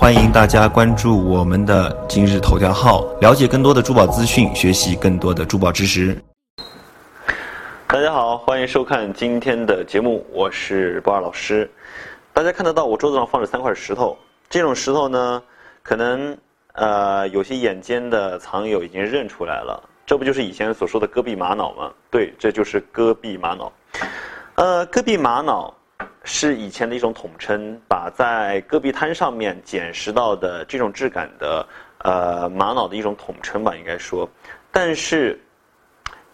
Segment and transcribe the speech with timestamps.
[0.00, 6.16] 欢迎大家关注我们的今日头条号，了解更多的珠宝资讯，学习更多的珠宝知识。
[7.88, 11.68] 大家好，欢迎收看今天的节目，我是博尔老师。
[12.32, 14.16] 大家看得到我桌子上放着三块石头，
[14.48, 15.42] 这种石头呢，
[15.82, 16.38] 可能
[16.74, 21.90] 呃有些眼尖的藏友已经认出来了，这不就是以前所说的戈壁玛瑙吗？
[22.08, 23.72] 对，这就是戈壁玛瑙。
[24.54, 25.74] 呃，戈壁玛瑙
[26.30, 31.66] 是以前的一种统称，把在戈壁滩上面捡拾到的这种质感的
[32.04, 34.28] 呃玛瑙的一种统称吧，应该说。
[34.70, 35.40] 但是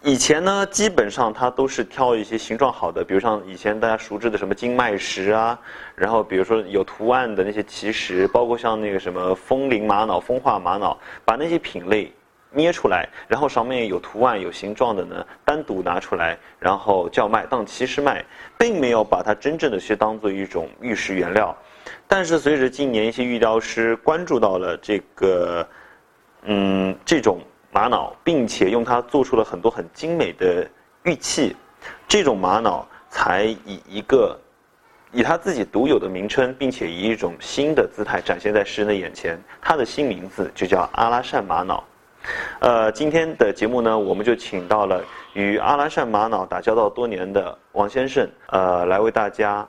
[0.01, 5.57] 以前呢，基本上它都是挑一些形状好的，比如像以前大家熟知的什么金麦石啊，
[5.95, 12.11] 然后比如说有图案的那些奇石，包括像那个什么风铃玛瑙、风化玛瑙，把那些品类。
[12.55, 18.23] 捏出来，然后上面有图案、有形状的呢，单独拿出来，然后叫卖当奇石卖，
[18.57, 21.55] 并没有把它真正的去当做一种玉石原料。
[22.07, 25.67] 但是随着近年一些玉雕师关注到了这个，
[26.43, 27.39] 嗯，这种
[27.71, 30.65] 玛瑙，并且用它做出了很多很精美的
[31.03, 31.55] 玉器，
[32.07, 34.39] 这种玛瑙才以一个
[35.11, 39.39] 以它自己独有的名称，并且以一种新的姿态展现在世人的眼前。
[39.61, 41.83] 它的新名字就叫阿拉善玛瑙。
[42.59, 49.67] 呃，今天的节目呢，我们就请到了与阿拉善玛瑙打交道多年的王先生，呃，来为大家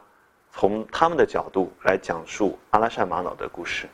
[0.52, 3.86] 从他们的角度来讲述阿拉善玛瑙的故事。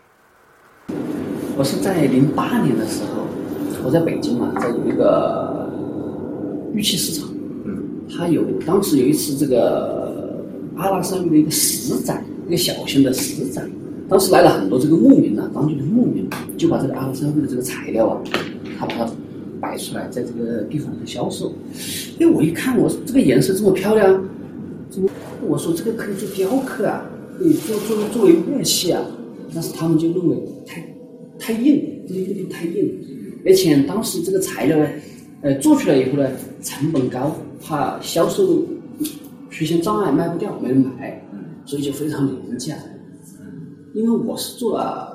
[1.56, 3.26] 我是在零八年的时候，
[3.84, 5.68] 我在北京嘛，在有一个
[6.72, 7.28] 玉器市场，
[7.64, 10.42] 嗯，他有当时有一次这个
[10.76, 13.68] 阿拉善玉的一个石展，一个小型的石展。
[14.08, 18.20] 当时来了很多这个牧民呐，当地的牧民就把这个阿拉善玉的这个材料啊，
[18.86, 19.10] 把它
[19.60, 21.52] 摆出来，在这个地方上销售。
[22.18, 24.22] 因为我一看，我说这个颜色这么漂亮，
[24.90, 25.08] 怎么？
[25.46, 27.04] 我说这个可以做雕刻啊，
[27.38, 29.02] 可以做做作为乐器啊。
[29.54, 30.82] 但是他们就认为太
[31.38, 32.98] 太硬，这个玉太硬，
[33.44, 34.88] 而且当时这个材料呢，
[35.42, 36.30] 呃，做出来以后呢，
[36.62, 38.46] 成本高，怕销售
[39.50, 41.22] 出现障碍，卖不掉，没人买，
[41.66, 42.74] 所以就非常廉价。
[43.94, 45.11] 因为我是做了，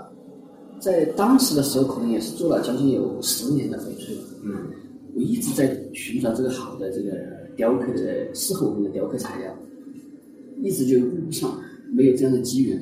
[0.80, 4.22] 在当时的时候可能也是做了将近有十年的翡翠了。
[4.44, 4.68] 嗯，
[5.16, 7.12] 我一直在寻找这个好的这个
[7.56, 9.54] 雕刻的适合我们的雕刻材料，
[10.62, 11.60] 一直就遇不上，
[11.92, 12.80] 没有这样的机缘。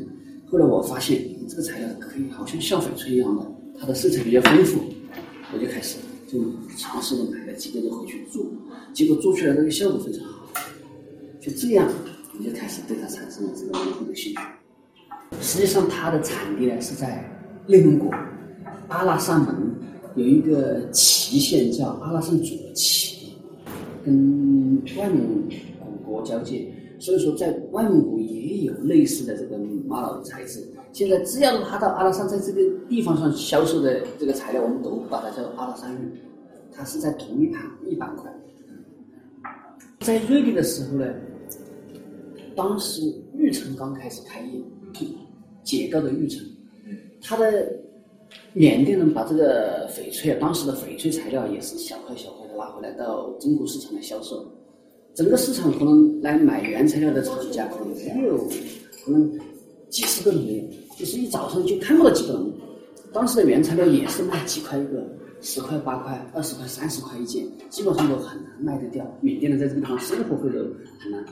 [0.48, 3.46] 后来我发现这个材料可以，好像像翡翠一样的，
[3.80, 4.80] 它的色彩比较丰富，
[5.54, 6.40] 我就开始就
[6.78, 8.46] 尝试着买了几个就回去做，
[8.94, 10.48] 结果做出来那个效果非常好。
[11.40, 11.90] 就这样，
[12.38, 14.40] 我就开始对它产生了这个浓厚的兴趣。
[15.42, 17.24] 实际上，它的产地呢是在
[17.68, 18.12] 内蒙古
[18.88, 19.76] 阿拉善盟，
[20.16, 23.34] 有一个旗县叫阿拉善左旗，
[24.04, 25.20] 跟外蒙
[25.80, 30.64] 古国交界，所以说在外蒙古也有类似的这个玛瑙的材质。
[30.94, 36.12] 现在只要它到阿拉善在这个地方上销售的这个材料，我们都把它叫阿拉善玉，
[36.72, 38.32] 它是在同一盘一板块。
[40.02, 41.06] 在瑞丽的时候呢，
[42.56, 43.02] 当时
[43.34, 44.62] 玉城刚开始开业。
[45.62, 46.46] 解构的玉城，
[47.28, 47.74] 他的
[48.54, 54.46] 缅甸人把这个翡翠，当时的翡翠材料也是小块小块的拉回来到中国市场来销售，
[55.16, 58.38] 整个市场可能来买原材料的厂家可能没有，
[59.04, 59.40] 可能
[59.90, 60.64] 几十个人没有，
[61.00, 62.54] 就是一早上就看不到几个人。
[63.12, 65.04] 当时的原材料也是卖几块一个，
[65.42, 69.06] 十块八块、二十块、三十块一件，基本上都很难卖得掉。
[69.22, 70.60] 缅甸人在这个地方生活费都
[71.00, 71.26] 很难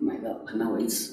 [0.00, 1.12] 买到，很难维持。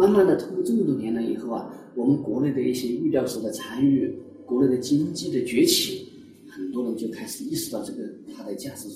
[0.00, 4.10] 慢慢的，通过这么多年了以后啊，我们国内的一些玉雕师的参与，
[4.46, 6.08] 国内的经济的崛起，
[6.48, 7.98] 很多人就开始意识到这个
[8.34, 8.88] 它的价值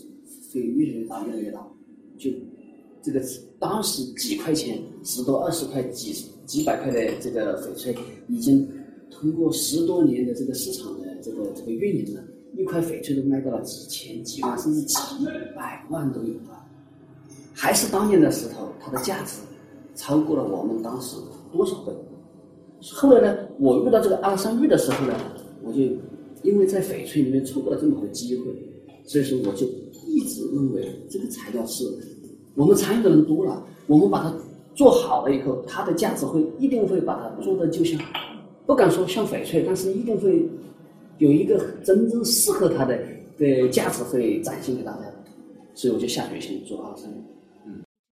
[0.50, 1.60] 会越来越大，越来越大。
[2.16, 2.30] 就
[3.02, 3.22] 这个
[3.58, 6.14] 当时几块钱、十多、二十块、几
[6.46, 7.94] 几百块的这个翡翠，
[8.28, 8.66] 已经
[9.10, 12.24] 通过十多年的这个市场的这个这个运营了，
[12.56, 14.96] 一块翡翠都卖到了几千、几万，甚至几
[15.54, 16.64] 百万都有了。
[17.52, 19.42] 还是当年的石头，它的价值。
[19.94, 21.16] 超过了我们当时
[21.52, 21.92] 多少倍？
[22.92, 25.14] 后来呢，我遇到这个阿拉善玉的时候呢，
[25.62, 25.80] 我就
[26.42, 28.44] 因为在翡翠里面错过了这么好的机会，
[29.04, 29.66] 所以说我就
[30.06, 31.84] 一直认为这个材料是
[32.54, 34.34] 我们参与的人多了，我们把它
[34.74, 37.98] 做好了以后，它的价值会一定会把它做的就像
[38.66, 40.46] 不敢说像翡翠，但是一定会
[41.18, 42.98] 有一个真正适合它的
[43.38, 45.04] 的价值会展现给大家，
[45.74, 47.33] 所以我就下决心做阿拉善玉。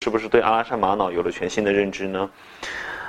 [0.09, 2.31] 是不是对阿拉善玛瑙有了全新的认知呢？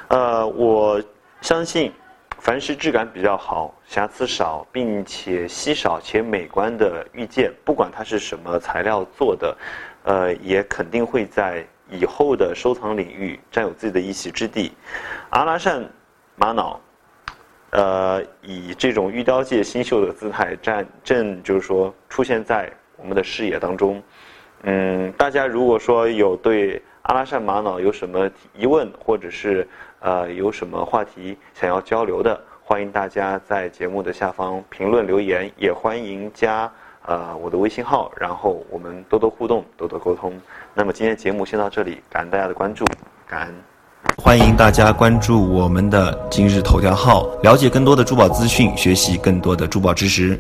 [0.10, 1.02] 呃，我
[1.40, 1.94] 相信，
[2.40, 9.58] 凡是质感比较好、瑕疵少，并且稀少且美观的玉件，不管它是什么材料做的，
[10.04, 14.74] 呃，也肯定会在以后的收藏领域占有自己的一席之地。
[15.30, 15.82] 阿拉善
[16.36, 16.82] 玛瑙
[17.70, 24.04] 呃，以这种玉雕界新秀的姿态，站正就是说出现在我们的视野当中。
[24.64, 29.68] 嗯，大家如果说有对阿拉善玛瑙有什么疑问，或者是
[30.00, 36.72] 呃有什么话题想要交流的，欢迎大家在节目的下方评论留言，也欢迎加
[37.06, 40.40] 呃我的微信号，然后我们多多互动，多多沟通。
[40.74, 42.86] 那么今天节目先到这里，感恩大家的关注，
[43.28, 43.56] 感恩。
[44.18, 50.40] 欢迎大家关注我们的今日头条号，了解更多的珠宝资讯，学习更多的珠宝知识。